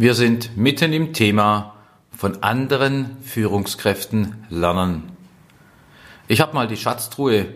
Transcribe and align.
Wir 0.00 0.14
sind 0.14 0.56
mitten 0.56 0.94
im 0.94 1.12
Thema 1.12 1.74
von 2.16 2.42
anderen 2.42 3.18
Führungskräften 3.22 4.46
lernen. 4.48 5.12
Ich 6.26 6.40
habe 6.40 6.54
mal 6.54 6.66
die 6.66 6.78
Schatztruhe 6.78 7.48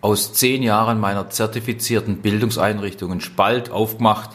aus 0.00 0.32
zehn 0.32 0.64
Jahren 0.64 0.98
meiner 0.98 1.30
zertifizierten 1.30 2.22
Bildungseinrichtungen 2.22 3.20
Spalt 3.20 3.70
aufgemacht 3.70 4.30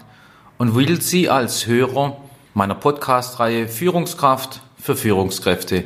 und 0.59 0.75
will 0.75 1.01
Sie 1.01 1.27
als 1.27 1.67
Hörer 1.67 2.15
meiner 2.53 2.75
Podcast-Reihe 2.75 3.67
Führungskraft 3.67 4.61
für 4.77 4.95
Führungskräfte 4.95 5.83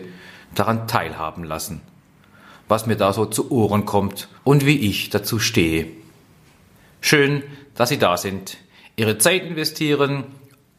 daran 0.53 0.87
teilhaben 0.87 1.43
lassen, 1.43 1.81
was 2.67 2.85
mir 2.85 2.95
da 2.95 3.11
so 3.11 3.25
zu 3.25 3.49
Ohren 3.49 3.87
kommt 3.87 4.27
und 4.43 4.67
wie 4.67 4.87
ich 4.87 5.09
dazu 5.09 5.39
stehe. 5.39 5.87
Schön, 7.01 7.41
dass 7.73 7.89
Sie 7.89 7.97
da 7.97 8.17
sind, 8.17 8.57
Ihre 8.97 9.17
Zeit 9.17 9.41
investieren 9.45 10.25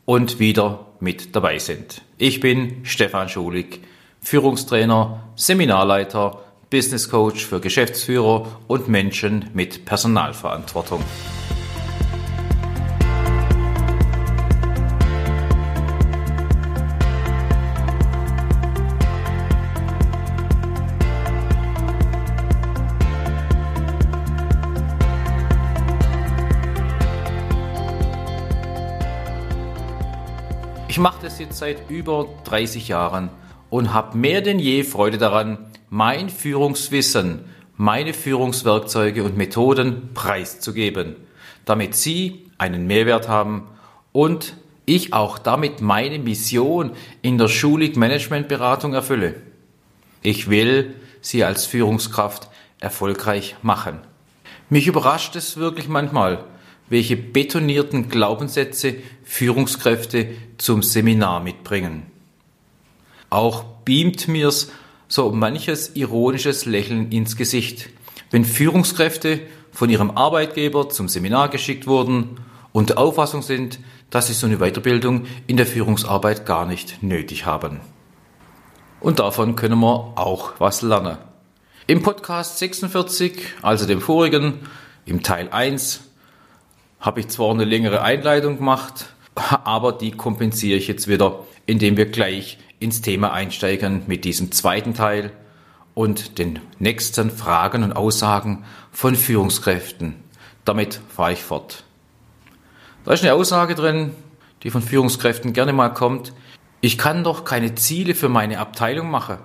und 0.07 0.39
wieder 0.39 0.87
mit 1.01 1.37
dabei 1.37 1.59
sind. 1.59 2.01
Ich 2.17 2.41
bin 2.41 2.85
Stefan 2.85 3.29
Schulig, 3.29 3.81
Führungstrainer, 4.23 5.25
Seminarleiter, 5.37 6.43
Business 6.71 7.11
Coach 7.11 7.45
für 7.45 7.61
Geschäftsführer 7.61 8.61
und 8.67 8.89
Menschen 8.89 9.51
mit 9.53 9.85
Personalverantwortung. 9.85 11.03
Ich 30.97 31.03
mache 31.03 31.21
das 31.21 31.39
jetzt 31.39 31.59
seit 31.59 31.91
über 31.91 32.27
30 32.45 32.89
Jahren 32.89 33.29
und 33.69 33.93
habe 33.93 34.17
mehr 34.17 34.41
denn 34.41 34.59
je 34.59 34.83
Freude 34.83 35.19
daran, 35.19 35.59
mein 35.91 36.31
Führungswissen, 36.31 37.45
meine 37.77 38.15
Führungswerkzeuge 38.15 39.23
und 39.23 39.37
Methoden 39.37 40.15
preiszugeben, 40.15 41.17
damit 41.67 41.95
Sie 41.97 42.47
einen 42.57 42.87
Mehrwert 42.87 43.29
haben 43.29 43.69
und 44.13 44.55
ich 44.87 45.13
auch 45.13 45.37
damit 45.37 45.83
meine 45.83 46.19
Mission 46.19 46.93
in 47.21 47.37
der 47.37 47.49
Schulig 47.49 47.99
Managementberatung 47.99 48.95
erfülle. 48.95 49.35
Ich 50.23 50.49
will 50.49 50.95
Sie 51.21 51.45
als 51.45 51.67
Führungskraft 51.67 52.49
erfolgreich 52.81 53.57
machen. 53.61 53.99
Mich 54.71 54.87
überrascht 54.87 55.37
es 55.37 55.59
wirklich 55.59 55.89
manchmal, 55.89 56.43
welche 56.89 57.17
betonierten 57.17 58.09
Glaubenssätze 58.09 58.95
Führungskräfte 59.25 60.29
zum 60.59 60.83
Seminar 60.83 61.43
mitbringen. 61.43 62.05
Auch 63.31 63.65
beamt 63.85 64.29
mir's 64.29 64.71
so 65.09 65.31
manches 65.31 65.95
ironisches 65.95 66.65
Lächeln 66.65 67.11
ins 67.11 67.37
Gesicht, 67.37 67.91
wenn 68.31 68.45
Führungskräfte 68.45 69.41
von 69.73 69.91
ihrem 69.91 70.11
Arbeitgeber 70.13 70.89
zum 70.89 71.09
Seminar 71.09 71.49
geschickt 71.49 71.87
wurden 71.87 72.41
und 72.73 72.91
der 72.91 72.99
Auffassung 72.99 73.43
sind, 73.43 73.79
dass 74.11 74.29
sie 74.29 74.33
so 74.33 74.47
eine 74.47 74.59
Weiterbildung 74.59 75.27
in 75.47 75.57
der 75.57 75.67
Führungsarbeit 75.67 76.47
gar 76.47 76.67
nicht 76.67 77.03
nötig 77.03 77.47
haben. 77.47 77.81
Und 79.01 79.19
davon 79.19 79.57
können 79.57 79.81
wir 79.81 80.13
auch 80.17 80.55
was 80.59 80.83
lernen. 80.83 81.19
Im 81.87 82.03
Podcast 82.03 82.59
46, 82.59 83.39
also 83.63 83.87
dem 83.87 84.01
vorigen, 84.01 84.61
im 85.05 85.23
Teil 85.23 85.49
1, 85.51 86.01
habe 87.07 87.21
ich 87.21 87.29
zwar 87.29 87.53
eine 87.53 87.65
längere 87.65 88.03
Einleitung 88.03 88.57
gemacht, 88.57 89.07
aber 89.65 89.93
die 89.93 90.11
kompensiere 90.11 90.77
ich 90.77 90.89
jetzt 90.89 91.07
wieder, 91.07 91.39
indem 91.65 91.97
wir 91.97 92.07
gleich 92.07 92.59
ins 92.81 93.01
Thema 93.01 93.33
einsteigen 93.33 94.03
mit 94.09 94.25
diesem 94.25 94.51
zweiten 94.51 94.93
Teil 94.93 95.31
und 95.95 96.39
den 96.39 96.59
nächsten 96.81 97.31
Fragen 97.31 97.85
und 97.85 97.93
Aussagen 97.93 98.65
von 98.91 99.15
Führungskräften. 99.15 100.17
Damit 100.65 101.01
fahre 101.09 101.33
ich 101.33 101.45
fort. 101.45 101.85
Da 103.05 103.13
ist 103.13 103.23
eine 103.23 103.35
Aussage 103.35 103.77
drin, 103.77 104.11
die 104.65 104.71
von 104.71 104.83
Führungskräften 104.83 105.53
gerne 105.53 105.73
mal 105.73 105.91
kommt. 105.91 106.33
Ich 106.81 106.99
kann 106.99 107.23
doch 107.23 107.45
keine 107.45 107.77
Ziele 107.77 108.17
für 108.17 108.29
meine 108.29 108.59
Abteilung 108.59 109.13
machen, 109.13 109.39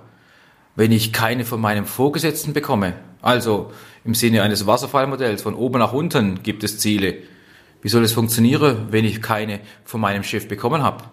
wenn 0.74 0.90
ich 0.90 1.12
keine 1.12 1.44
von 1.44 1.60
meinem 1.60 1.86
Vorgesetzten 1.86 2.54
bekomme. 2.54 2.94
Also 3.22 3.70
im 4.04 4.16
Sinne 4.16 4.42
eines 4.42 4.66
Wasserfallmodells 4.66 5.42
von 5.42 5.54
oben 5.54 5.78
nach 5.78 5.92
unten 5.92 6.42
gibt 6.42 6.64
es 6.64 6.78
Ziele. 6.78 7.18
Wie 7.82 7.88
soll 7.88 8.04
es 8.04 8.12
funktionieren, 8.12 8.86
wenn 8.90 9.04
ich 9.04 9.20
keine 9.20 9.60
von 9.84 10.00
meinem 10.00 10.22
Chef 10.22 10.46
bekommen 10.46 10.82
habe? 10.82 11.04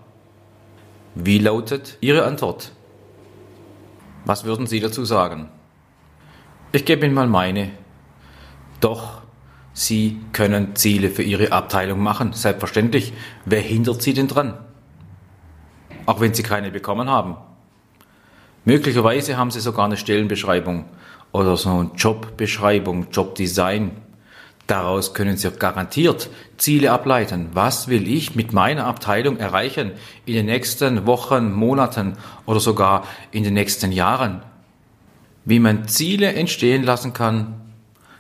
Wie 1.16 1.40
lautet 1.40 1.98
Ihre 2.00 2.26
Antwort? 2.26 2.72
Was 4.26 4.44
würden 4.44 4.68
Sie 4.68 4.80
dazu 4.80 5.04
sagen? 5.04 5.50
Ich 6.72 6.86
gebe 6.86 7.06
Ihnen 7.06 7.16
mal 7.16 7.28
meine. 7.28 7.72
Doch, 8.80 9.24
Sie 9.74 10.22
können 10.32 10.76
Ziele 10.76 11.10
für 11.10 11.24
Ihre 11.24 11.52
Abteilung 11.52 12.00
machen, 12.02 12.34
selbstverständlich. 12.34 13.14
Wer 13.46 13.62
hindert 13.62 14.04
Sie 14.04 14.14
denn 14.14 14.28
dran? 14.28 14.54
Auch 16.06 16.20
wenn 16.20 16.36
Sie 16.36 16.44
keine 16.44 16.70
bekommen 16.70 17.10
haben. 17.10 17.38
Möglicherweise 18.66 19.38
haben 19.38 19.50
Sie 19.50 19.60
sogar 19.60 19.86
eine 19.86 19.98
Stellenbeschreibung 19.98 20.86
oder 21.32 21.58
so 21.58 21.70
eine 21.70 21.92
Jobbeschreibung, 21.96 23.08
Jobdesign 23.12 23.92
Daraus 24.70 25.16
können 25.16 25.36
Sie 25.36 25.50
garantiert 25.50 26.30
Ziele 26.58 26.92
ableiten. 26.92 27.50
Was 27.54 27.88
will 27.88 28.08
ich 28.08 28.36
mit 28.36 28.54
meiner 28.54 28.86
Abteilung 28.86 29.38
erreichen 29.38 29.94
in 30.28 30.36
den 30.36 30.46
nächsten 30.46 31.08
Wochen, 31.08 31.52
Monaten 31.52 32.18
oder 32.46 32.60
sogar 32.60 33.08
in 33.32 33.44
den 33.44 33.56
nächsten 33.56 33.92
Jahren? 33.92 34.44
Wie 35.44 35.58
man 35.58 35.88
Ziele 35.88 36.34
entstehen 36.34 36.84
lassen 36.84 37.14
kann, 37.14 37.60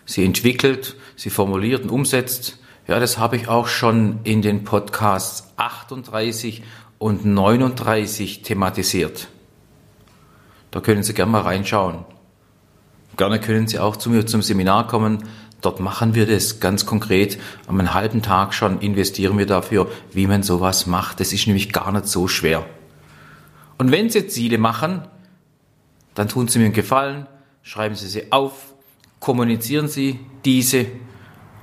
sie 0.05 0.25
entwickelt, 0.25 0.95
sie 1.15 1.29
formuliert 1.29 1.83
und 1.83 1.91
umsetzt, 1.91 2.57
ja, 2.87 2.99
das 2.99 3.19
habe 3.19 3.35
ich 3.35 3.47
auch 3.47 3.67
schon 3.67 4.21
in 4.23 4.41
den 4.41 4.63
Podcasts 4.63 5.53
38 5.57 6.63
und 6.97 7.25
39 7.25 8.41
thematisiert. 8.41 9.27
Da 10.71 10.81
können 10.81 11.03
Sie 11.03 11.13
gerne 11.13 11.31
mal 11.31 11.41
reinschauen. 11.41 12.05
Gerne 13.17 13.39
können 13.39 13.67
Sie 13.67 13.77
auch 13.77 13.97
zu 13.97 14.09
mir 14.09 14.25
zum 14.25 14.41
Seminar 14.41 14.87
kommen. 14.87 15.25
Dort 15.61 15.79
machen 15.79 16.15
wir 16.15 16.25
das 16.25 16.59
ganz 16.59 16.85
konkret. 16.85 17.37
Am 17.67 17.93
halben 17.93 18.21
Tag 18.21 18.53
schon 18.53 18.79
investieren 18.79 19.37
wir 19.37 19.45
dafür, 19.45 19.89
wie 20.11 20.27
man 20.27 20.43
sowas 20.43 20.85
macht. 20.85 21.19
Das 21.19 21.33
ist 21.33 21.47
nämlich 21.47 21.73
gar 21.73 21.91
nicht 21.91 22.07
so 22.07 22.27
schwer. 22.27 22.65
Und 23.77 23.91
wenn 23.91 24.09
Sie 24.09 24.27
Ziele 24.27 24.57
machen, 24.57 25.03
dann 26.15 26.27
tun 26.27 26.47
Sie 26.47 26.59
mir 26.59 26.65
einen 26.65 26.73
Gefallen, 26.73 27.27
schreiben 27.61 27.95
Sie 27.95 28.07
sie 28.07 28.31
auf, 28.31 28.73
kommunizieren 29.19 29.87
Sie 29.87 30.19
diese 30.45 30.85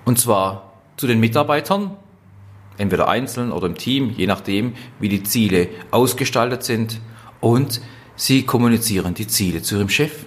und 0.04 0.18
zwar 0.18 0.72
zu 0.96 1.06
den 1.06 1.20
Mitarbeitern, 1.20 1.96
entweder 2.78 3.08
einzeln 3.08 3.52
oder 3.52 3.66
im 3.66 3.76
Team, 3.76 4.10
je 4.16 4.26
nachdem, 4.26 4.74
wie 5.00 5.08
die 5.08 5.22
Ziele 5.22 5.68
ausgestaltet 5.90 6.62
sind 6.62 7.00
und 7.40 7.80
Sie 8.14 8.44
kommunizieren 8.44 9.12
die 9.12 9.26
Ziele 9.26 9.60
zu 9.60 9.76
Ihrem 9.76 9.90
Chef. 9.90 10.26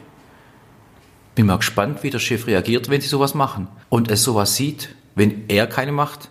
Bin 1.39 1.45
mal 1.45 1.55
gespannt, 1.55 2.03
wie 2.03 2.09
der 2.09 2.19
Chef 2.19 2.47
reagiert, 2.47 2.89
wenn 2.89 2.99
sie 2.99 3.07
sowas 3.07 3.33
machen 3.33 3.69
und 3.87 4.11
es 4.11 4.23
sowas 4.23 4.57
sieht, 4.57 4.89
wenn 5.15 5.45
er 5.47 5.67
keine 5.67 5.93
macht. 5.93 6.27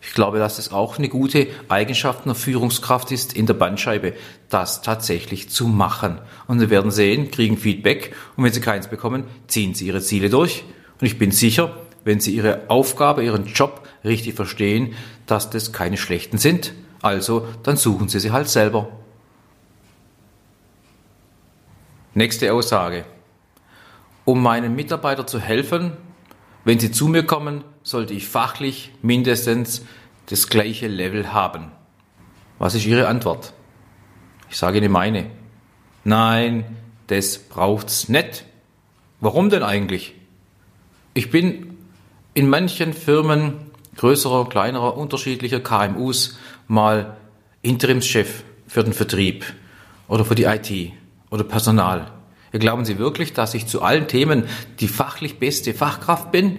Ich 0.00 0.14
glaube, 0.14 0.38
dass 0.38 0.56
das 0.56 0.72
auch 0.72 0.96
eine 0.96 1.10
gute 1.10 1.48
Eigenschaft 1.68 2.24
einer 2.24 2.34
Führungskraft 2.34 3.12
ist 3.12 3.34
in 3.34 3.44
der 3.44 3.52
Bandscheibe, 3.52 4.14
das 4.48 4.80
tatsächlich 4.80 5.50
zu 5.50 5.66
machen. 5.66 6.18
Und 6.46 6.60
Sie 6.60 6.70
werden 6.70 6.90
sehen, 6.90 7.30
kriegen 7.30 7.58
Feedback 7.58 8.14
und 8.34 8.44
wenn 8.44 8.54
Sie 8.54 8.62
keins 8.62 8.88
bekommen, 8.88 9.24
ziehen 9.48 9.74
Sie 9.74 9.88
Ihre 9.88 10.00
Ziele 10.00 10.30
durch. 10.30 10.64
Und 10.98 11.06
ich 11.06 11.18
bin 11.18 11.30
sicher, 11.30 11.76
wenn 12.04 12.18
Sie 12.18 12.34
Ihre 12.34 12.70
Aufgabe, 12.70 13.22
Ihren 13.22 13.44
Job 13.44 13.86
richtig 14.02 14.34
verstehen, 14.34 14.94
dass 15.26 15.50
das 15.50 15.74
keine 15.74 15.98
schlechten 15.98 16.38
sind. 16.38 16.72
Also, 17.02 17.46
dann 17.64 17.76
suchen 17.76 18.08
Sie 18.08 18.18
sie 18.18 18.32
halt 18.32 18.48
selber. 18.48 18.88
Nächste 22.14 22.54
Aussage. 22.54 23.04
Um 24.24 24.42
meinen 24.42 24.74
Mitarbeitern 24.76 25.26
zu 25.26 25.40
helfen, 25.40 25.92
wenn 26.64 26.78
sie 26.78 26.92
zu 26.92 27.08
mir 27.08 27.24
kommen, 27.24 27.64
sollte 27.82 28.14
ich 28.14 28.28
fachlich 28.28 28.92
mindestens 29.02 29.84
das 30.26 30.48
gleiche 30.48 30.86
Level 30.86 31.32
haben. 31.32 31.72
Was 32.58 32.74
ist 32.74 32.86
Ihre 32.86 33.08
Antwort? 33.08 33.52
Ich 34.48 34.56
sage 34.56 34.78
Ihnen 34.78 34.92
meine. 34.92 35.30
Nein, 36.04 36.76
das 37.08 37.38
braucht's 37.38 38.08
nicht. 38.08 38.44
Warum 39.20 39.50
denn 39.50 39.62
eigentlich? 39.62 40.14
Ich 41.14 41.30
bin 41.30 41.76
in 42.34 42.48
manchen 42.48 42.92
Firmen 42.92 43.70
größerer, 43.96 44.48
kleinerer, 44.48 44.96
unterschiedlicher 44.96 45.60
KMUs 45.60 46.38
mal 46.68 47.16
Interimschef 47.62 48.44
für 48.66 48.82
den 48.82 48.92
Vertrieb 48.92 49.44
oder 50.08 50.24
für 50.24 50.34
die 50.34 50.44
IT 50.44 50.92
oder 51.30 51.44
Personal. 51.44 52.10
Glauben 52.52 52.84
Sie 52.84 52.98
wirklich, 52.98 53.32
dass 53.32 53.54
ich 53.54 53.66
zu 53.66 53.82
allen 53.82 54.08
Themen 54.08 54.44
die 54.80 54.88
fachlich 54.88 55.38
beste 55.38 55.72
Fachkraft 55.72 56.30
bin? 56.32 56.58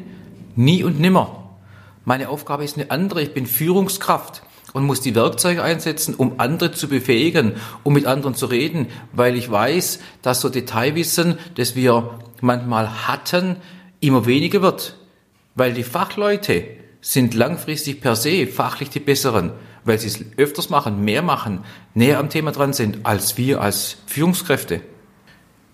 Nie 0.56 0.84
und 0.84 1.00
nimmer. 1.00 1.56
Meine 2.04 2.30
Aufgabe 2.30 2.64
ist 2.64 2.78
eine 2.78 2.90
andere. 2.90 3.22
Ich 3.22 3.34
bin 3.34 3.46
Führungskraft 3.46 4.44
und 4.74 4.86
muss 4.86 5.02
die 5.02 5.14
Werkzeuge 5.16 5.64
einsetzen, 5.64 6.16
um 6.16 6.40
andere 6.40 6.72
zu 6.72 6.88
befähigen, 6.90 7.54
um 7.84 7.94
mit 7.94 8.08
anderen 8.08 8.34
zu 8.34 8.48
reden, 8.48 8.88
weil 9.12 9.36
ich 9.36 9.50
weiß, 9.50 10.00
dass 10.24 10.42
so 10.42 10.50
Detailwissen, 10.50 11.38
das 11.56 11.76
wir 11.76 12.20
manchmal 12.42 13.08
hatten, 13.08 13.58
immer 14.00 14.26
weniger 14.26 14.62
wird, 14.62 14.98
weil 15.56 15.74
die 15.74 15.84
Fachleute 15.84 16.66
sind 17.02 17.36
langfristig 17.36 18.02
per 18.02 18.16
se 18.16 18.48
fachlich 18.48 18.90
die 18.90 19.00
besseren, 19.00 19.52
weil 19.86 20.00
sie 20.00 20.08
es 20.08 20.26
öfters 20.38 20.70
machen, 20.70 21.06
mehr 21.06 21.22
machen, 21.22 21.64
näher 21.94 22.20
am 22.20 22.30
Thema 22.30 22.52
dran 22.52 22.74
sind 22.74 23.06
als 23.06 23.38
wir 23.38 23.62
als 23.62 23.98
Führungskräfte. 24.08 24.82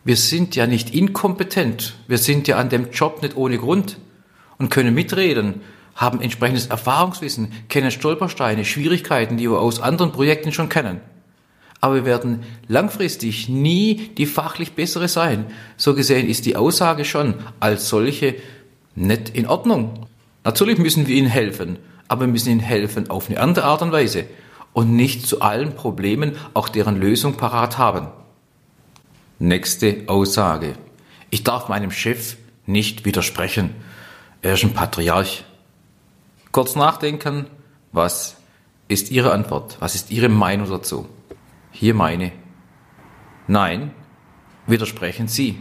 Wir 0.09 0.17
sind 0.17 0.55
ja 0.55 0.65
nicht 0.65 0.95
inkompetent, 0.95 1.93
wir 2.07 2.17
sind 2.17 2.47
ja 2.47 2.57
an 2.57 2.69
dem 2.69 2.89
Job 2.89 3.21
nicht 3.21 3.37
ohne 3.37 3.59
Grund 3.59 3.99
und 4.57 4.71
können 4.71 4.95
mitreden 4.95 5.61
haben 5.93 6.19
entsprechendes 6.19 6.65
Erfahrungswissen, 6.65 7.51
kennen 7.69 7.91
Stolpersteine, 7.91 8.65
Schwierigkeiten, 8.65 9.37
die 9.37 9.47
wir 9.47 9.59
aus 9.59 9.79
anderen 9.79 10.11
Projekten 10.11 10.51
schon 10.51 10.67
kennen. 10.67 10.99
Aber 11.79 11.93
wir 11.93 12.05
werden 12.05 12.41
langfristig 12.67 13.49
nie 13.49 14.09
die 14.17 14.25
fachlich 14.25 14.71
bessere 14.71 15.07
sein. 15.07 15.45
So 15.77 15.93
gesehen 15.93 16.27
ist 16.27 16.47
die 16.47 16.55
Aussage 16.55 17.05
schon 17.05 17.35
als 17.59 17.87
solche 17.87 18.33
nicht 18.95 19.29
in 19.29 19.45
Ordnung. 19.45 20.07
Natürlich 20.43 20.79
müssen 20.79 21.05
wir 21.05 21.15
ihnen 21.15 21.29
helfen, 21.29 21.77
aber 22.07 22.21
wir 22.21 22.29
müssen 22.29 22.49
ihnen 22.49 22.61
helfen 22.61 23.11
auf 23.11 23.29
eine 23.29 23.39
andere 23.39 23.65
Art 23.65 23.83
und 23.83 23.91
Weise 23.91 24.25
und 24.73 24.95
nicht 24.95 25.27
zu 25.27 25.41
allen 25.41 25.75
Problemen 25.75 26.31
auch 26.55 26.67
deren 26.67 26.99
Lösung 26.99 27.35
parat 27.35 27.77
haben. 27.77 28.07
Nächste 29.41 30.03
Aussage. 30.07 30.73
Ich 31.29 31.45
darf 31.45 31.69
meinem 31.69 31.91
Chef 31.91 32.35
nicht 32.65 33.05
widersprechen. 33.05 33.73
Er 34.41 34.55
ist 34.55 34.65
ein 34.65 34.73
Patriarch. 34.73 35.45
Kurz 36.51 36.75
nachdenken, 36.75 37.45
was 37.93 38.35
ist 38.89 39.11
Ihre 39.11 39.31
Antwort? 39.31 39.77
Was 39.79 39.95
ist 39.95 40.11
Ihre 40.11 40.27
Meinung 40.27 40.69
dazu? 40.69 41.07
Hier 41.71 41.93
meine. 41.93 42.33
Nein, 43.47 43.91
widersprechen 44.67 45.29
Sie. 45.29 45.57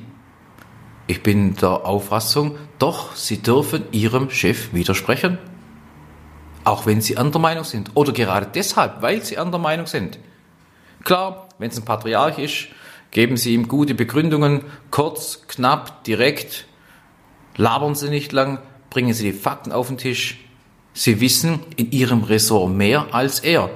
Ich 1.06 1.22
bin 1.22 1.54
der 1.54 1.86
Auffassung, 1.86 2.58
doch, 2.80 3.14
Sie 3.14 3.40
dürfen 3.40 3.84
Ihrem 3.92 4.28
Chef 4.30 4.72
widersprechen. 4.72 5.38
Auch 6.64 6.84
wenn 6.84 7.00
Sie 7.00 7.16
anderer 7.16 7.38
Meinung 7.38 7.62
sind. 7.62 7.92
Oder 7.94 8.12
gerade 8.12 8.48
deshalb, 8.52 9.02
weil 9.02 9.24
Sie 9.24 9.38
anderer 9.38 9.60
Meinung 9.60 9.86
sind. 9.86 10.18
Klar, 11.04 11.48
wenn 11.58 11.70
es 11.70 11.78
ein 11.78 11.84
Patriarch 11.84 12.38
ist, 12.40 12.68
geben 13.10 13.36
Sie 13.36 13.54
ihm 13.54 13.68
gute 13.68 13.94
Begründungen, 13.94 14.62
kurz, 14.90 15.42
knapp, 15.48 16.04
direkt. 16.04 16.66
Labern 17.56 17.94
Sie 17.94 18.08
nicht 18.08 18.32
lang, 18.32 18.58
bringen 18.90 19.14
Sie 19.14 19.32
die 19.32 19.38
Fakten 19.38 19.72
auf 19.72 19.88
den 19.88 19.98
Tisch. 19.98 20.38
Sie 20.92 21.20
wissen 21.20 21.60
in 21.76 21.90
Ihrem 21.90 22.22
Ressort 22.22 22.72
mehr 22.72 23.08
als 23.12 23.40
er. 23.40 23.70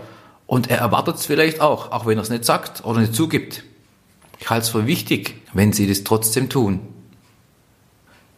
Und 0.46 0.70
er 0.70 0.78
erwartet 0.78 1.16
es 1.16 1.26
vielleicht 1.26 1.60
auch, 1.60 1.92
auch 1.92 2.06
wenn 2.06 2.18
er 2.18 2.22
es 2.22 2.30
nicht 2.30 2.44
sagt 2.44 2.84
oder 2.84 3.00
nicht 3.00 3.14
zugibt. 3.14 3.64
Ich 4.38 4.50
halte 4.50 4.64
es 4.64 4.70
für 4.70 4.86
wichtig, 4.86 5.36
wenn 5.52 5.72
Sie 5.72 5.86
das 5.86 6.04
trotzdem 6.04 6.48
tun. 6.48 6.80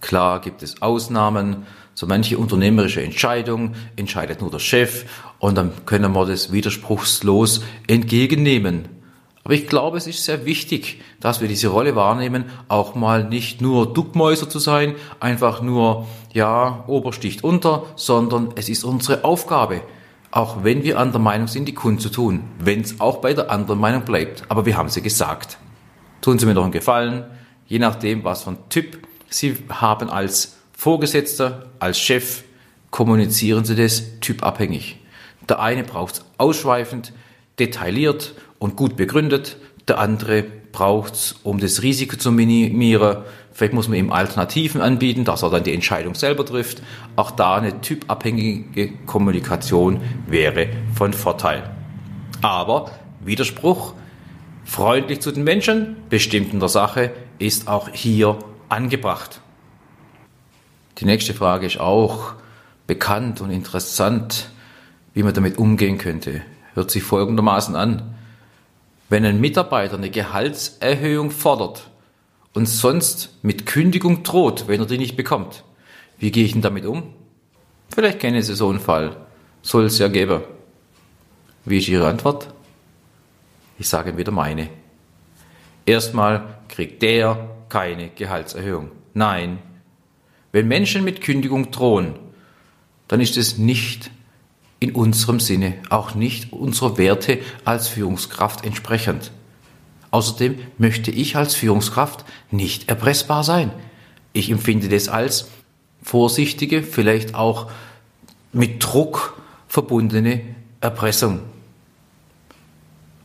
Klar 0.01 0.41
gibt 0.43 0.63
es 0.63 0.83
Ausnahmen, 0.83 1.67
so 1.95 2.07
manche 2.07 2.37
unternehmerische 2.37 3.03
Entscheidung 3.03 3.75
entscheidet 3.97 4.41
nur 4.41 4.51
der 4.51 4.59
Chef 4.59 5.07
und 5.39 5.55
dann 5.57 5.87
können 5.87 6.13
wir 6.13 6.27
das 6.27 6.53
widerspruchslos 6.53 7.63
entgegennehmen. 7.87 8.89
Aber 9.45 9.53
ich 9.53 9.67
glaube, 9.67 9.99
es 9.99 10.07
ist 10.07 10.25
sehr 10.25 10.47
wichtig, 10.47 11.03
dass 11.21 11.43
wir 11.43 11.49
diese 11.49 11.69
Rolle 11.69 11.95
wahrnehmen, 11.95 12.47
auch 12.69 12.95
mal 12.95 13.25
nicht 13.25 13.61
nur 13.61 13.93
Duckmäuser 13.93 14.49
zu 14.49 14.59
sein, 14.59 14.95
einfach 15.21 15.61
nur, 15.61 16.07
ja, 16.33 16.85
Obersticht 16.87 17.45
unter, 17.45 17.85
sondern 17.95 18.53
es 18.57 18.71
ist 18.71 18.85
unsere 18.85 19.23
Aufgabe, 19.23 19.83
auch 20.31 20.65
wenn 20.65 20.83
wir 20.83 20.99
anderer 20.99 21.19
Meinung 21.19 21.47
sind, 21.47 21.69
die 21.69 21.75
Kunden 21.75 22.01
zu 22.01 22.09
tun, 22.09 22.43
wenn 22.59 22.81
es 22.81 23.01
auch 23.01 23.19
bei 23.19 23.35
der 23.35 23.51
anderen 23.51 23.79
Meinung 23.79 24.03
bleibt. 24.03 24.45
Aber 24.49 24.65
wir 24.65 24.79
haben 24.79 24.89
sie 24.89 25.03
gesagt. 25.03 25.59
Tun 26.23 26.39
Sie 26.39 26.47
mir 26.47 26.55
doch 26.55 26.63
einen 26.63 26.73
Gefallen, 26.73 27.25
je 27.67 27.79
nachdem, 27.79 28.25
was 28.25 28.45
für 28.45 28.53
ein 28.53 28.59
Typ 28.71 29.07
Sie 29.29 29.57
haben 29.69 30.09
als 30.09 30.57
Vorgesetzter, 30.73 31.67
als 31.81 31.99
Chef, 31.99 32.45
kommunizieren 32.91 33.67
Sie 33.67 33.77
das 33.77 34.21
typabhängig. 34.21 35.01
Der 35.49 35.61
eine 35.61 35.85
braucht 35.85 36.15
es 36.15 36.25
ausschweifend, 36.39 37.13
detailliert 37.59 38.35
und 38.59 38.77
gut 38.77 38.97
begründet. 38.97 39.57
Der 39.89 39.99
andere 39.99 40.45
braucht 40.73 41.15
es, 41.15 41.37
um 41.43 41.61
das 41.61 41.83
Risiko 41.83 42.17
zu 42.17 42.33
minimieren. 42.33 43.19
Vielleicht 43.53 43.75
muss 43.75 43.89
man 43.89 43.99
ihm 43.99 44.13
Alternativen 44.13 44.81
anbieten, 44.81 45.25
dass 45.25 45.43
er 45.43 45.51
dann 45.51 45.63
die 45.63 45.73
Entscheidung 45.73 46.15
selber 46.15 46.45
trifft. 46.45 46.83
Auch 47.15 47.31
da 47.31 47.57
eine 47.57 47.81
typabhängige 47.81 48.93
Kommunikation 49.07 50.01
wäre 50.27 50.69
von 50.95 51.13
Vorteil. 51.13 51.71
Aber 52.43 52.91
Widerspruch, 53.25 53.95
freundlich 54.65 55.21
zu 55.21 55.31
den 55.31 55.45
Menschen, 55.45 55.97
bestimmt 56.11 56.53
in 56.53 56.61
der 56.61 56.69
Sache, 56.69 57.13
ist 57.39 57.69
auch 57.69 57.89
hier 57.91 58.39
angebracht. 58.69 59.41
Die 60.99 61.05
nächste 61.05 61.35
Frage 61.35 61.67
ist 61.67 61.79
auch 61.79 62.35
bekannt 62.87 63.41
und 63.41 63.51
interessant, 63.51 64.51
wie 65.13 65.23
man 65.23 65.35
damit 65.35 65.59
umgehen 65.59 65.99
könnte. 65.99 66.43
Hört 66.75 66.91
sich 66.91 67.03
folgendermaßen 67.03 67.77
an. 67.77 68.15
Wenn 69.09 69.25
ein 69.25 69.41
Mitarbeiter 69.41 69.97
eine 69.97 70.11
Gehaltserhöhung 70.11 71.31
fordert 71.31 71.91
und 72.53 72.67
sonst 72.67 73.39
mit 73.43 73.67
Kündigung 73.67 74.23
droht, 74.23 74.67
wenn 74.67 74.81
er 74.81 74.87
die 74.87 74.99
nicht 74.99 75.17
bekommt, 75.17 75.65
wie 76.19 76.31
gehe 76.31 76.45
ich 76.45 76.53
denn 76.53 76.63
damit 76.63 76.85
um? 76.85 77.15
Vielleicht 77.95 78.19
kennen 78.19 78.43
Sie 78.43 78.55
so 78.55 78.69
einen 78.69 78.81
Fall. 78.81 79.17
Soll 79.63 79.85
es 79.85 79.99
ja 79.99 80.09
geben. 80.09 80.43
Wie 81.65 81.79
ist 81.79 81.89
Ihre 81.89 82.09
Antwort? 82.09 82.49
Ich 83.79 83.89
sage 83.89 84.17
wieder 84.17 84.33
meine. 84.33 84.69
Erstmal 85.87 86.59
kriegt 86.69 87.03
der 87.03 87.49
keine 87.69 88.09
Gehaltserhöhung. 88.09 88.91
Nein. 89.15 89.59
Wenn 90.53 90.69
Menschen 90.69 91.05
mit 91.05 91.21
Kündigung 91.21 91.71
drohen, 91.71 92.15
dann 93.09 93.21
ist 93.21 93.37
es 93.37 93.59
nicht 93.59 94.11
in 94.85 94.93
unserem 94.93 95.41
Sinne, 95.41 95.75
auch 95.89 96.15
nicht 96.15 96.53
unserer 96.53 96.99
Werte 96.99 97.39
als 97.65 97.89
Führungskraft 97.89 98.67
entsprechend. 98.67 99.31
Außerdem 100.11 100.59
möchte 100.77 101.11
ich 101.11 101.37
als 101.37 101.55
Führungskraft 101.55 102.27
nicht 102.51 102.91
erpressbar 102.91 103.45
sein. 103.45 103.73
Ich 104.35 104.51
empfinde 104.51 104.91
das 104.91 105.09
als 105.09 105.49
vorsichtige, 106.03 106.83
vielleicht 106.83 107.35
auch 107.35 107.71
mit 108.53 108.85
Druck 108.85 109.41
verbundene 109.69 110.43
Erpressung. 110.83 111.41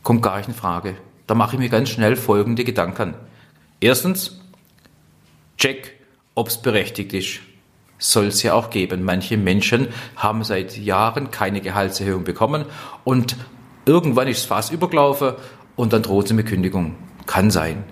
Kommt 0.02 0.22
gar 0.22 0.38
nicht 0.38 0.48
in 0.48 0.54
Frage. 0.54 0.96
Da 1.26 1.34
mache 1.34 1.56
ich 1.56 1.60
mir 1.60 1.68
ganz 1.68 1.90
schnell 1.90 2.16
folgende 2.16 2.64
Gedanken. 2.64 3.14
Erstens, 3.80 4.40
check, 5.58 5.92
ob 6.34 6.48
es 6.48 6.56
berechtigt 6.56 7.12
ist 7.12 7.40
soll 8.00 8.26
es 8.26 8.42
ja 8.42 8.54
auch 8.54 8.70
geben. 8.70 9.04
Manche 9.04 9.36
Menschen 9.36 9.88
haben 10.16 10.42
seit 10.42 10.76
Jahren 10.76 11.30
keine 11.30 11.60
Gehaltserhöhung 11.60 12.24
bekommen 12.24 12.64
und 13.04 13.36
irgendwann 13.86 14.26
ist 14.26 14.38
es 14.38 14.44
fast 14.46 14.72
übergelaufen 14.72 15.34
und 15.76 15.92
dann 15.92 16.02
droht 16.02 16.26
sie 16.26 16.34
mit 16.34 16.46
Kündigung. 16.46 16.96
Kann 17.26 17.52
sein. 17.52 17.84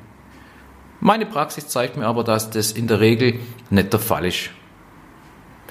Meine 1.00 1.27
Praxis 1.27 1.69
zeigt 1.69 1.97
mir 1.97 2.07
aber, 2.07 2.25
dass 2.25 2.50
das 2.50 2.73
in 2.73 2.88
der 2.88 2.99
Regel 2.99 3.38
nicht 3.71 3.93
der 3.93 4.00
Fall 4.00 4.25
ist. 4.27 4.50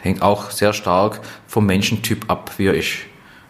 Hängt 0.01 0.21
auch 0.21 0.51
sehr 0.51 0.71
stark 0.71 1.19
vom 1.47 1.65
Menschentyp 1.65 2.29
ab, 2.29 2.51
wie 2.57 2.67
er 2.67 2.75
ist. 2.75 2.99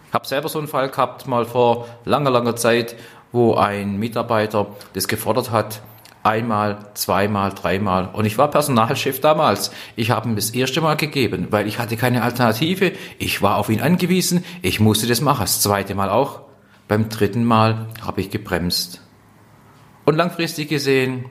Ich 0.08 0.14
habe 0.14 0.26
selber 0.26 0.48
so 0.48 0.58
einen 0.58 0.66
Fall 0.66 0.88
gehabt, 0.88 1.26
mal 1.28 1.44
vor 1.44 1.86
langer, 2.04 2.30
langer 2.30 2.56
Zeit, 2.56 2.96
wo 3.30 3.54
ein 3.54 3.98
Mitarbeiter 3.98 4.74
das 4.94 5.06
gefordert 5.06 5.50
hat, 5.50 5.82
einmal, 6.22 6.90
zweimal, 6.94 7.52
dreimal. 7.52 8.10
Und 8.12 8.24
ich 8.24 8.38
war 8.38 8.50
Personalchef 8.50 9.20
damals. 9.20 9.70
Ich 9.96 10.10
habe 10.10 10.28
ihm 10.28 10.36
das 10.36 10.50
erste 10.50 10.80
Mal 10.80 10.96
gegeben, 10.96 11.48
weil 11.50 11.66
ich 11.66 11.78
hatte 11.78 11.96
keine 11.96 12.22
Alternative. 12.22 12.92
Ich 13.18 13.42
war 13.42 13.56
auf 13.56 13.68
ihn 13.68 13.80
angewiesen. 13.80 14.44
Ich 14.62 14.80
musste 14.80 15.06
das 15.06 15.20
machen. 15.20 15.42
Das 15.42 15.62
zweite 15.62 15.94
Mal 15.94 16.10
auch. 16.10 16.42
Beim 16.86 17.08
dritten 17.08 17.44
Mal 17.44 17.86
habe 18.02 18.20
ich 18.20 18.30
gebremst. 18.30 19.02
Und 20.04 20.16
langfristig 20.16 20.68
gesehen 20.68 21.26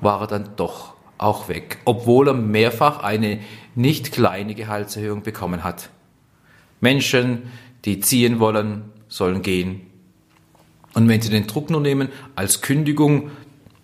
war 0.00 0.20
er 0.20 0.26
dann 0.26 0.50
doch 0.56 0.94
auch 1.18 1.48
weg, 1.48 1.78
obwohl 1.84 2.28
er 2.28 2.34
mehrfach 2.34 3.02
eine 3.02 3.40
nicht 3.74 4.12
kleine 4.12 4.54
Gehaltserhöhung 4.54 5.22
bekommen 5.22 5.64
hat. 5.64 5.90
Menschen, 6.80 7.50
die 7.84 8.00
ziehen 8.00 8.40
wollen, 8.40 8.84
sollen 9.08 9.42
gehen. 9.42 9.82
Und 10.94 11.08
wenn 11.08 11.20
sie 11.20 11.30
den 11.30 11.46
Druck 11.46 11.70
nur 11.70 11.80
nehmen 11.80 12.08
als 12.36 12.62
Kündigung, 12.62 13.30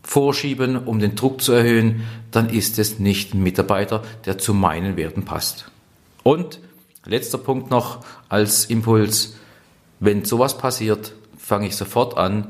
vorschieben, 0.06 0.76
um 0.76 1.00
den 1.00 1.16
Druck 1.16 1.42
zu 1.42 1.52
erhöhen, 1.52 2.04
dann 2.30 2.48
ist 2.48 2.78
es 2.78 3.00
nicht 3.00 3.34
ein 3.34 3.42
Mitarbeiter, 3.42 4.04
der 4.24 4.38
zu 4.38 4.54
meinen 4.54 4.96
Werten 4.96 5.24
passt. 5.24 5.68
Und 6.22 6.60
letzter 7.04 7.38
Punkt 7.38 7.70
noch 7.70 8.04
als 8.28 8.66
Impuls, 8.66 9.36
wenn 9.98 10.24
sowas 10.24 10.58
passiert, 10.58 11.12
fange 11.36 11.66
ich 11.66 11.74
sofort 11.74 12.16
an, 12.16 12.46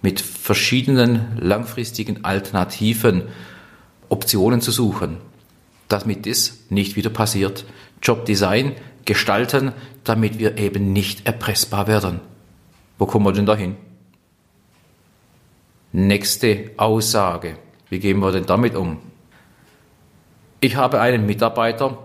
mit 0.00 0.20
verschiedenen 0.20 1.36
langfristigen 1.38 2.24
alternativen 2.24 3.24
Optionen 4.08 4.62
zu 4.62 4.70
suchen, 4.70 5.18
damit 5.88 6.24
das 6.24 6.58
nicht 6.70 6.96
wieder 6.96 7.10
passiert. 7.10 7.66
Jobdesign 8.02 8.72
gestalten, 9.04 9.72
damit 10.04 10.38
wir 10.38 10.56
eben 10.56 10.94
nicht 10.94 11.26
erpressbar 11.26 11.86
werden. 11.86 12.20
Wo 12.96 13.04
kommen 13.04 13.26
wir 13.26 13.32
denn 13.32 13.46
dahin? 13.46 13.76
Nächste 15.92 16.72
Aussage. 16.76 17.56
Wie 17.88 17.98
gehen 17.98 18.20
wir 18.20 18.30
denn 18.30 18.44
damit 18.44 18.74
um? 18.74 18.98
Ich 20.60 20.76
habe 20.76 21.00
einen 21.00 21.24
Mitarbeiter, 21.24 21.96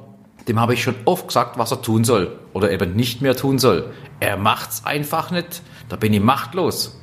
dem 0.48 0.60
habe 0.60 0.74
ich 0.74 0.84
schon 0.84 0.96
oft 1.04 1.28
gesagt, 1.28 1.58
was 1.58 1.72
er 1.72 1.82
tun 1.82 2.06
soll 2.06 2.40
oder 2.54 2.72
eben 2.72 2.96
nicht 2.96 3.22
mehr 3.22 3.36
tun 3.36 3.60
soll. 3.60 3.92
Er 4.22 4.38
macht's 4.38 4.86
einfach 4.86 5.32
nicht, 5.32 5.62
da 5.90 5.98
bin 5.98 6.13
ich 6.13 6.22
machtlos. 6.22 6.98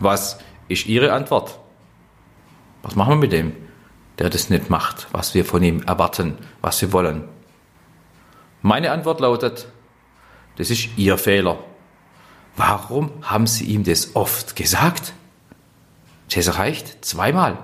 Was 0.00 0.38
ist 0.68 0.86
Ihre 0.86 1.12
Antwort? 1.12 1.58
Was 2.82 2.94
machen 2.94 3.14
wir 3.14 3.16
mit 3.16 3.32
dem, 3.32 3.52
der 4.18 4.28
das 4.28 4.50
nicht 4.50 4.68
macht, 4.68 5.08
was 5.12 5.34
wir 5.34 5.46
von 5.46 5.62
ihm 5.62 5.82
erwarten, 5.82 6.36
was 6.60 6.82
wir 6.82 6.92
wollen? 6.92 7.24
Meine 8.60 8.90
Antwort 8.90 9.20
lautet, 9.20 9.68
das 10.56 10.68
ist 10.68 10.90
Ihr 10.98 11.16
Fehler. 11.16 11.58
Warum 12.56 13.10
haben 13.22 13.46
Sie 13.46 13.64
ihm 13.64 13.84
das 13.84 14.16
oft 14.16 14.56
gesagt? 14.56 15.12
Das 16.34 16.58
reicht 16.58 17.04
zweimal, 17.04 17.58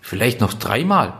vielleicht 0.00 0.40
noch 0.40 0.52
dreimal. 0.52 1.14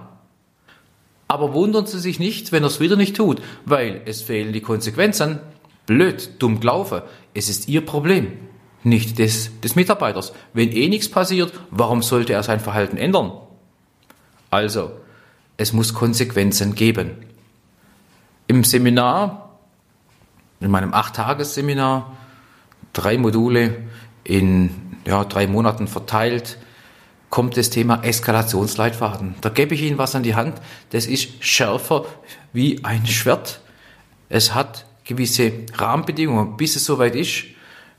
Aber 1.26 1.54
wundern 1.54 1.86
Sie 1.86 1.98
sich 1.98 2.18
nicht, 2.18 2.52
wenn 2.52 2.62
er 2.62 2.68
es 2.68 2.80
wieder 2.80 2.96
nicht 2.96 3.16
tut, 3.16 3.42
weil 3.64 4.02
es 4.04 4.22
fehlen 4.22 4.52
die 4.52 4.60
Konsequenzen. 4.60 5.40
Blöd, 5.86 6.30
dumm 6.38 6.60
gelaufen. 6.60 7.02
Es 7.32 7.48
ist 7.48 7.68
Ihr 7.68 7.84
Problem, 7.84 8.32
nicht 8.82 9.18
des, 9.18 9.58
des 9.60 9.74
Mitarbeiters. 9.74 10.32
Wenn 10.52 10.70
eh 10.70 10.88
nichts 10.88 11.10
passiert, 11.10 11.52
warum 11.70 12.02
sollte 12.02 12.34
er 12.34 12.42
sein 12.42 12.60
Verhalten 12.60 12.98
ändern? 12.98 13.32
Also, 14.50 14.92
es 15.56 15.72
muss 15.72 15.94
Konsequenzen 15.94 16.74
geben. 16.74 17.16
Im 18.46 18.64
Seminar, 18.64 19.58
in 20.60 20.70
meinem 20.70 20.92
Acht-Tages-Seminar, 20.92 22.16
drei 22.94 23.18
Module 23.18 23.76
in 24.24 24.70
ja, 25.06 25.24
drei 25.24 25.46
Monaten 25.46 25.86
verteilt, 25.86 26.58
kommt 27.28 27.56
das 27.56 27.68
Thema 27.68 28.02
Eskalationsleitfaden. 28.02 29.34
Da 29.40 29.48
gebe 29.48 29.74
ich 29.74 29.82
Ihnen 29.82 29.98
was 29.98 30.14
an 30.14 30.22
die 30.22 30.34
Hand. 30.34 30.54
Das 30.90 31.06
ist 31.06 31.44
schärfer 31.44 32.06
wie 32.52 32.82
ein 32.84 33.06
Schwert. 33.06 33.60
Es 34.28 34.54
hat 34.54 34.86
gewisse 35.04 35.52
Rahmenbedingungen, 35.74 36.56
bis 36.56 36.76
es 36.76 36.84
soweit 36.84 37.14
ist. 37.14 37.44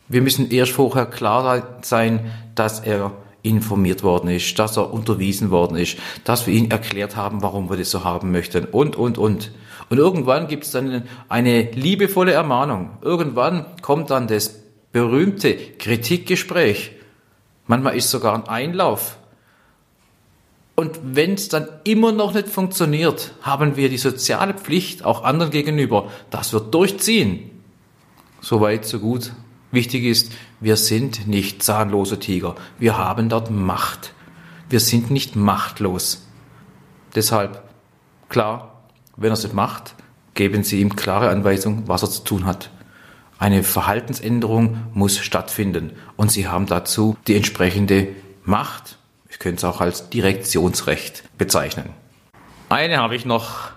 Wir 0.08 0.22
müssen 0.22 0.50
erst 0.52 0.72
vorher 0.72 1.06
klar 1.06 1.80
sein, 1.82 2.32
dass 2.56 2.80
er 2.80 3.12
informiert 3.42 4.04
worden 4.04 4.30
ist, 4.30 4.58
dass 4.58 4.78
er 4.78 4.92
unterwiesen 4.92 5.52
worden 5.52 5.78
ist, 5.78 5.98
dass 6.24 6.48
wir 6.48 6.54
ihn 6.54 6.72
erklärt 6.72 7.16
haben, 7.16 7.42
warum 7.44 7.70
wir 7.70 7.78
das 7.78 7.92
so 7.92 8.04
haben 8.04 8.32
möchten 8.32 8.66
und, 8.66 8.96
und, 8.96 9.18
und. 9.18 9.52
Und 9.90 9.98
irgendwann 9.98 10.48
gibt 10.48 10.64
es 10.64 10.72
dann 10.72 11.04
eine 11.30 11.70
liebevolle 11.72 12.32
Ermahnung. 12.32 12.98
Irgendwann 13.02 13.66
kommt 13.82 14.10
dann 14.10 14.28
das 14.28 14.65
berühmte 14.96 15.58
Kritikgespräch. 15.78 16.92
Manchmal 17.68 17.98
ist 17.98 18.10
sogar 18.10 18.34
ein 18.34 18.48
Einlauf. 18.48 19.18
Und 20.76 21.02
wenn 21.04 21.34
es 21.34 21.50
dann 21.50 21.68
immer 21.84 22.14
noch 22.14 22.34
nicht 22.34 22.48
funktioniert, 22.48 23.34
haben 23.42 23.76
wir 23.76 23.90
die 23.90 23.98
soziale 23.98 24.54
Pflicht 24.54 25.04
auch 25.04 25.26
anderen 25.26 25.52
gegenüber, 25.52 26.10
dass 26.30 26.54
wir 26.54 26.62
durchziehen. 26.62 27.52
So 28.40 28.62
weit, 28.62 28.86
so 28.86 29.00
gut. 29.00 29.34
Wichtig 29.70 30.06
ist, 30.06 30.32
wir 30.62 30.78
sind 30.78 31.28
nicht 31.28 31.62
zahnlose 31.62 32.18
Tiger. 32.18 32.56
Wir 32.80 32.98
haben 32.98 33.28
dort 33.28 33.52
Macht. 33.52 34.14
Wir 34.70 34.80
sind 34.80 35.12
nicht 35.12 35.36
machtlos. 35.36 36.26
Deshalb, 37.16 37.62
klar, 38.30 38.86
wenn 39.18 39.32
er 39.32 39.34
es 39.34 39.44
nicht 39.44 39.56
macht, 39.56 39.94
geben 40.36 40.64
Sie 40.64 40.80
ihm 40.80 40.96
klare 40.96 41.32
Anweisungen, 41.32 41.86
was 41.86 42.02
er 42.02 42.10
zu 42.10 42.24
tun 42.24 42.46
hat. 42.46 42.70
Eine 43.38 43.64
Verhaltensänderung 43.64 44.78
muss 44.94 45.18
stattfinden 45.18 45.92
und 46.16 46.32
Sie 46.32 46.48
haben 46.48 46.66
dazu 46.66 47.18
die 47.28 47.36
entsprechende 47.36 48.08
Macht 48.44 48.98
ich 49.36 49.40
könnte 49.40 49.58
es 49.58 49.64
auch 49.66 49.82
als 49.82 50.10
Direktionsrecht 50.10 51.24
bezeichnen. 51.38 51.90
Eine 52.70 53.00
habe 53.00 53.18
ich 53.18 53.26
noch, 53.26 53.72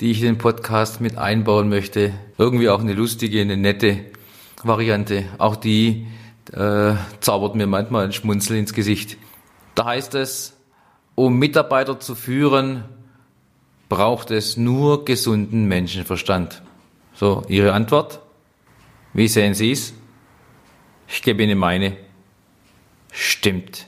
die 0.00 0.10
ich 0.10 0.20
in 0.20 0.26
den 0.26 0.38
Podcast 0.38 1.00
mit 1.00 1.16
einbauen 1.16 1.70
möchte. 1.70 2.12
Irgendwie 2.36 2.68
auch 2.68 2.80
eine 2.80 2.92
lustige, 2.92 3.40
eine 3.40 3.56
nette 3.56 4.00
Variante. 4.62 5.24
Auch 5.38 5.56
die 5.56 6.08
äh, 6.52 6.92
zaubert 7.20 7.54
mir 7.54 7.66
manchmal 7.66 8.04
ein 8.04 8.12
Schmunzel 8.12 8.58
ins 8.58 8.74
Gesicht. 8.74 9.16
Da 9.74 9.86
heißt 9.86 10.14
es, 10.14 10.58
um 11.14 11.38
Mitarbeiter 11.38 11.98
zu 11.98 12.14
führen, 12.14 12.84
braucht 13.88 14.30
es 14.30 14.58
nur 14.58 15.06
gesunden 15.06 15.64
Menschenverstand. 15.64 16.60
So, 17.14 17.44
Ihre 17.48 17.72
Antwort? 17.72 18.20
Wie 19.12 19.28
sehen 19.28 19.54
Sie 19.54 19.72
es? 19.72 19.92
Ich 21.08 21.22
gebe 21.22 21.42
Ihnen 21.42 21.58
meine. 21.58 21.96
Stimmt. 23.12 23.86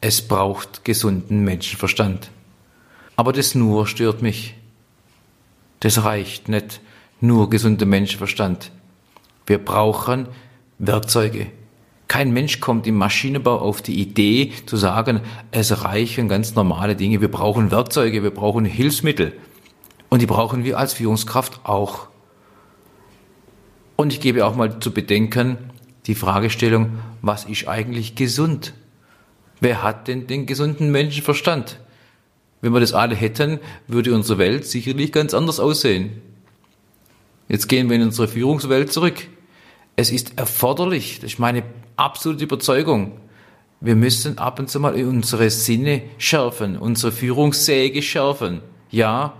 Es 0.00 0.26
braucht 0.26 0.84
gesunden 0.84 1.44
Menschenverstand. 1.44 2.30
Aber 3.16 3.32
das 3.32 3.54
nur 3.54 3.86
stört 3.86 4.22
mich. 4.22 4.54
Das 5.80 6.02
reicht 6.04 6.48
nicht. 6.48 6.80
Nur 7.20 7.48
gesunder 7.48 7.86
Menschenverstand. 7.86 8.72
Wir 9.46 9.58
brauchen 9.58 10.28
Werkzeuge. 10.78 11.46
Kein 12.08 12.32
Mensch 12.32 12.60
kommt 12.60 12.86
im 12.86 12.96
Maschinenbau 12.96 13.58
auf 13.58 13.80
die 13.80 14.00
Idee 14.00 14.52
zu 14.66 14.76
sagen, 14.76 15.20
es 15.52 15.84
reichen 15.84 16.28
ganz 16.28 16.54
normale 16.54 16.96
Dinge. 16.96 17.20
Wir 17.20 17.30
brauchen 17.30 17.70
Werkzeuge, 17.70 18.22
wir 18.22 18.30
brauchen 18.30 18.64
Hilfsmittel. 18.64 19.32
Und 20.10 20.20
die 20.20 20.26
brauchen 20.26 20.64
wir 20.64 20.78
als 20.78 20.94
Führungskraft 20.94 21.60
auch. 21.64 22.08
Und 23.96 24.12
ich 24.12 24.20
gebe 24.20 24.44
auch 24.44 24.56
mal 24.56 24.80
zu 24.80 24.92
bedenken 24.92 25.58
die 26.06 26.14
Fragestellung, 26.14 26.98
was 27.22 27.44
ist 27.44 27.68
eigentlich 27.68 28.14
gesund? 28.14 28.74
Wer 29.60 29.82
hat 29.82 30.08
denn 30.08 30.26
den 30.26 30.46
gesunden 30.46 30.90
Menschenverstand? 30.90 31.80
Wenn 32.60 32.72
wir 32.72 32.80
das 32.80 32.92
alle 32.92 33.14
hätten, 33.14 33.60
würde 33.86 34.14
unsere 34.14 34.38
Welt 34.38 34.66
sicherlich 34.66 35.12
ganz 35.12 35.32
anders 35.32 35.60
aussehen. 35.60 36.20
Jetzt 37.48 37.68
gehen 37.68 37.88
wir 37.88 37.96
in 37.96 38.02
unsere 38.02 38.28
Führungswelt 38.28 38.92
zurück. 38.92 39.28
Es 39.96 40.10
ist 40.10 40.38
erforderlich, 40.38 41.20
das 41.20 41.32
ist 41.32 41.38
meine 41.38 41.62
absolute 41.96 42.44
Überzeugung. 42.44 43.12
Wir 43.80 43.96
müssen 43.96 44.38
ab 44.38 44.58
und 44.58 44.68
zu 44.68 44.80
mal 44.80 44.94
unsere 44.94 45.50
Sinne 45.50 46.02
schärfen, 46.18 46.76
unsere 46.76 47.12
Führungssäge 47.12 48.02
schärfen. 48.02 48.60
Ja, 48.90 49.34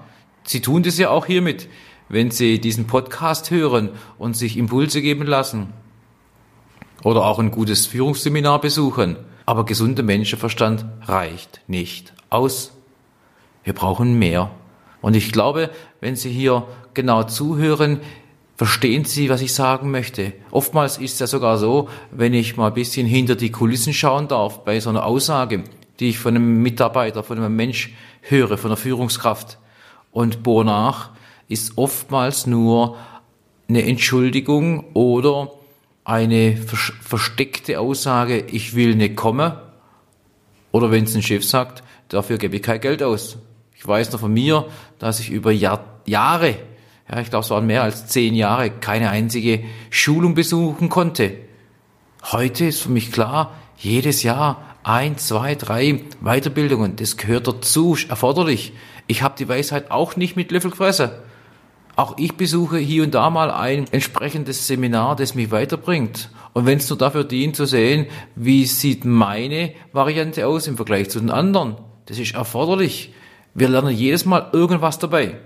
Sie 0.47 0.61
tun 0.61 0.83
das 0.83 0.99
ja 0.99 1.11
auch 1.11 1.27
hiermit, 1.27 1.69
wenn 2.15 2.31
Sie 2.31 2.61
diesen 2.61 2.87
Podcast 2.87 3.51
hören 3.51 3.91
und 4.19 4.37
sich 4.37 4.57
Impulse 4.57 5.03
geben 5.03 5.27
lassen. 5.27 5.73
Oder 7.03 7.27
auch 7.27 7.41
ein 7.41 7.51
gutes 7.51 7.87
Führungsseminar 7.87 8.61
besuchen. 8.61 9.17
Aber 9.47 9.65
gesunder 9.65 10.05
Menschenverstand 10.05 10.87
reicht 11.03 11.61
nicht 11.67 12.15
aus. 12.31 12.73
Wir 13.65 13.73
brauchen 13.73 14.17
mehr. 14.17 14.53
Und 15.03 15.17
ich 15.17 15.33
glaube, 15.33 15.71
wenn 16.01 16.15
Sie 16.15 16.31
hier 16.31 16.69
genau 16.95 17.25
zuhören, 17.25 17.99
verstehen 18.55 19.05
Sie, 19.05 19.29
was 19.29 19.43
ich 19.43 19.53
sagen 19.53 19.91
möchte. 19.91 20.35
Oftmals 20.53 20.99
ist 20.99 21.15
es 21.15 21.19
ja 21.19 21.27
sogar 21.27 21.59
so, 21.59 21.89
wenn 22.13 22.33
ich 22.33 22.57
mal 22.57 22.69
ein 22.69 22.75
bisschen 22.75 23.09
hinter 23.09 23.35
die 23.35 23.51
Kulissen 23.51 23.93
schauen 23.93 24.29
darf 24.29 24.65
bei 24.65 24.79
so 24.79 24.89
einer 24.89 25.05
Aussage, 25.05 25.65
die 25.99 26.11
ich 26.11 26.21
von 26.21 26.37
einem 26.37 26.63
Mitarbeiter, 26.63 27.25
von 27.25 27.39
einem 27.39 27.57
Mensch 27.57 27.93
höre, 28.21 28.57
von 28.57 28.71
einer 28.71 28.77
Führungskraft 28.77 29.59
und 30.13 30.45
bohr 30.45 30.63
nach, 30.63 31.11
ist 31.49 31.77
oftmals 31.77 32.47
nur 32.47 32.97
eine 33.69 33.85
Entschuldigung 33.85 34.85
oder 34.95 35.53
eine 36.05 36.57
versteckte 36.57 37.81
Aussage, 37.81 38.39
ich 38.39 38.75
will 38.75 38.95
nicht 38.95 39.17
kommen. 39.17 39.53
Oder 40.71 40.91
wenn 40.91 41.05
es 41.05 41.15
ein 41.15 41.23
Chef 41.23 41.45
sagt, 41.45 41.83
dafür 42.09 42.37
gebe 42.37 42.57
ich 42.57 42.63
kein 42.63 42.81
Geld 42.81 43.03
aus. 43.03 43.39
Ich 43.75 43.87
weiß 43.87 44.13
noch 44.13 44.21
von 44.21 44.33
mir, 44.33 44.67
dass 44.99 45.21
ich 45.21 45.31
über 45.31 45.53
Jahr, 45.53 46.01
Jahre, 46.07 46.57
ja, 47.11 47.21
ich 47.21 47.31
glaube 47.31 47.45
es 47.45 47.51
waren 47.51 47.67
mehr 47.67 47.83
als 47.83 48.07
zehn 48.07 48.35
Jahre, 48.35 48.71
keine 48.71 49.11
einzige 49.11 49.65
Schulung 49.91 50.35
besuchen 50.35 50.89
konnte. 50.89 51.35
Heute 52.33 52.67
ist 52.67 52.83
für 52.83 52.91
mich 52.91 53.13
klar, 53.13 53.55
jedes 53.77 54.23
Jahr 54.23 54.77
ein, 54.83 55.17
zwei, 55.19 55.55
drei 55.55 56.01
Weiterbildungen, 56.21 56.97
das 56.97 57.17
gehört 57.17 57.47
dazu, 57.47 57.97
erforderlich. 58.09 58.73
Ich 59.07 59.23
habe 59.23 59.35
die 59.39 59.49
Weisheit 59.49 59.91
auch 59.91 60.17
nicht 60.17 60.37
mit 60.37 60.51
Löffel 60.51 60.71
gefressen. 60.71 61.11
Auch 61.97 62.19
ich 62.19 62.37
besuche 62.37 62.79
hier 62.79 63.05
und 63.05 63.15
da 63.15 63.31
mal 63.31 63.51
ein 63.51 63.87
entsprechendes 63.93 64.67
Seminar, 64.67 65.15
das 65.15 65.35
mich 65.35 65.51
weiterbringt. 65.51 66.31
Und 66.53 66.67
wenn 66.67 66.79
es 66.79 66.89
nur 66.89 66.99
dafür 66.99 67.25
dient 67.25 67.57
zu 67.57 67.67
sehen, 67.67 68.07
wie 68.35 68.67
sieht 68.67 69.05
meine 69.05 69.73
Variante 69.93 70.47
aus 70.47 70.67
im 70.67 70.77
Vergleich 70.77 71.11
zu 71.11 71.21
den 71.21 71.31
anderen, 71.31 71.77
das 72.07 72.19
ist 72.19 72.35
erforderlich. 72.35 73.13
Wir 73.55 73.69
lernen 73.69 73.95
jedes 73.95 74.25
Mal 74.25 74.51
irgendwas 74.53 74.99
dabei. 74.99 75.37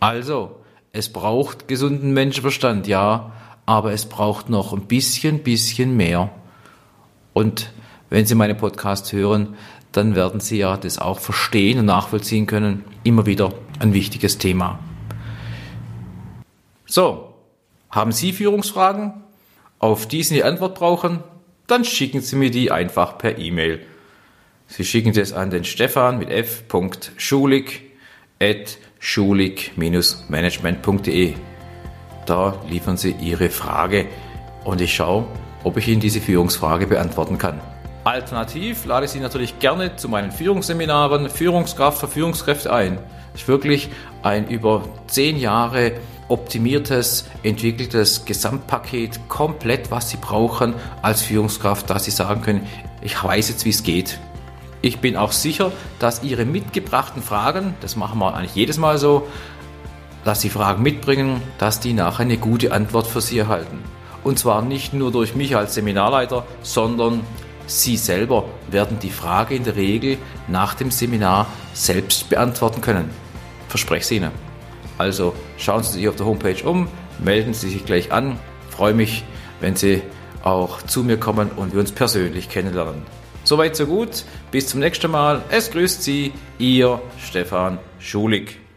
Also, 0.00 0.56
es 0.92 1.10
braucht 1.10 1.68
gesunden 1.68 2.12
Menschenverstand, 2.12 2.86
ja, 2.86 3.32
aber 3.66 3.92
es 3.92 4.06
braucht 4.06 4.48
noch 4.48 4.72
ein 4.72 4.86
bisschen, 4.86 5.42
bisschen 5.42 5.96
mehr. 5.96 6.30
Und 7.32 7.72
wenn 8.10 8.26
Sie 8.26 8.34
meine 8.34 8.54
Podcast 8.54 9.12
hören, 9.12 9.54
dann 9.92 10.14
werden 10.14 10.40
Sie 10.40 10.58
ja 10.58 10.76
das 10.76 10.98
auch 10.98 11.18
verstehen 11.18 11.78
und 11.78 11.86
nachvollziehen 11.86 12.46
können. 12.46 12.84
Immer 13.04 13.26
wieder 13.26 13.52
ein 13.80 13.94
wichtiges 13.94 14.38
Thema. 14.38 14.78
So, 16.90 17.34
haben 17.90 18.12
Sie 18.12 18.32
Führungsfragen, 18.32 19.12
auf 19.78 20.08
die 20.08 20.22
Sie 20.22 20.42
eine 20.42 20.50
Antwort 20.50 20.74
brauchen? 20.74 21.22
Dann 21.66 21.84
schicken 21.84 22.22
Sie 22.22 22.34
mir 22.34 22.50
die 22.50 22.70
einfach 22.70 23.18
per 23.18 23.36
E-Mail. 23.36 23.80
Sie 24.68 24.86
schicken 24.86 25.12
das 25.12 25.34
an 25.34 25.50
den 25.50 25.64
Stefan 25.64 26.18
mit 26.18 26.30
f.schulig 26.30 27.82
at 28.40 28.78
schulig-management.de. 29.00 31.34
Da 32.24 32.58
liefern 32.70 32.96
Sie 32.96 33.14
Ihre 33.20 33.50
Frage 33.50 34.06
und 34.64 34.80
ich 34.80 34.94
schaue, 34.94 35.26
ob 35.64 35.76
ich 35.76 35.88
Ihnen 35.88 36.00
diese 36.00 36.22
Führungsfrage 36.22 36.86
beantworten 36.86 37.36
kann. 37.36 37.60
Alternativ 38.04 38.86
lade 38.86 39.04
ich 39.04 39.12
Sie 39.12 39.20
natürlich 39.20 39.58
gerne 39.58 39.96
zu 39.96 40.08
meinen 40.08 40.32
Führungsseminaren 40.32 41.28
Führungskraft 41.28 42.00
für 42.00 42.08
Führungskräfte 42.08 42.72
ein. 42.72 42.98
Das 43.32 43.42
ist 43.42 43.48
wirklich 43.48 43.90
ein 44.22 44.48
über 44.48 44.88
zehn 45.06 45.36
Jahre 45.36 45.92
optimiertes, 46.28 47.26
entwickeltes 47.42 48.24
Gesamtpaket, 48.24 49.28
komplett 49.28 49.90
was 49.90 50.10
Sie 50.10 50.18
brauchen 50.18 50.74
als 51.02 51.22
Führungskraft, 51.22 51.88
dass 51.90 52.04
Sie 52.04 52.10
sagen 52.10 52.42
können, 52.42 52.66
ich 53.00 53.22
weiß 53.22 53.48
jetzt, 53.48 53.64
wie 53.64 53.70
es 53.70 53.82
geht. 53.82 54.18
Ich 54.80 54.98
bin 54.98 55.16
auch 55.16 55.32
sicher, 55.32 55.72
dass 55.98 56.22
Ihre 56.22 56.44
mitgebrachten 56.44 57.22
Fragen, 57.22 57.74
das 57.80 57.96
machen 57.96 58.18
wir 58.20 58.34
eigentlich 58.34 58.54
jedes 58.54 58.78
Mal 58.78 58.98
so, 58.98 59.26
dass 60.24 60.40
Sie 60.40 60.50
Fragen 60.50 60.82
mitbringen, 60.82 61.40
dass 61.58 61.80
die 61.80 61.92
nachher 61.92 62.22
eine 62.22 62.36
gute 62.36 62.72
Antwort 62.72 63.06
für 63.06 63.20
Sie 63.20 63.38
erhalten. 63.38 63.82
Und 64.24 64.38
zwar 64.38 64.62
nicht 64.62 64.92
nur 64.92 65.10
durch 65.10 65.34
mich 65.34 65.56
als 65.56 65.74
Seminarleiter, 65.74 66.44
sondern 66.62 67.20
Sie 67.66 67.96
selber 67.96 68.44
werden 68.70 68.98
die 68.98 69.10
Frage 69.10 69.54
in 69.54 69.64
der 69.64 69.76
Regel 69.76 70.18
nach 70.46 70.74
dem 70.74 70.90
Seminar 70.90 71.46
selbst 71.74 72.28
beantworten 72.28 72.80
können. 72.80 73.10
Verspreche 73.68 74.02
es 74.02 74.10
Ihnen. 74.10 74.47
Also 74.98 75.34
schauen 75.56 75.82
Sie 75.82 75.92
sich 75.92 76.08
auf 76.08 76.16
der 76.16 76.26
Homepage 76.26 76.62
um, 76.68 76.88
melden 77.18 77.54
Sie 77.54 77.70
sich 77.70 77.84
gleich 77.86 78.12
an. 78.12 78.38
freue 78.70 78.94
mich, 78.94 79.24
wenn 79.60 79.76
Sie 79.76 80.02
auch 80.42 80.82
zu 80.82 81.02
mir 81.02 81.18
kommen 81.18 81.50
und 81.56 81.72
wir 81.72 81.80
uns 81.80 81.92
persönlich 81.92 82.48
kennenlernen. 82.48 83.02
Soweit, 83.44 83.76
so 83.76 83.86
gut. 83.86 84.24
Bis 84.50 84.68
zum 84.68 84.80
nächsten 84.80 85.10
Mal. 85.10 85.42
Es 85.50 85.70
grüßt 85.70 86.02
Sie, 86.02 86.32
Ihr 86.58 87.00
Stefan 87.18 87.78
Schulig. 87.98 88.67